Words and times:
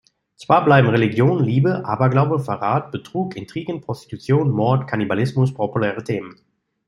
Zwar 0.35 0.65
bleiben 0.65 0.89
Religion, 0.89 1.43
Liebe, 1.43 1.85
Aberglaube, 1.85 2.39
Verrat, 2.39 2.89
Betrug, 2.91 3.35
Intrigen, 3.35 3.81
Prostitution, 3.81 4.49
Mord, 4.49 4.87
Kannibalismus 4.87 5.53
populäre 5.53 6.03
Themen. 6.03 6.41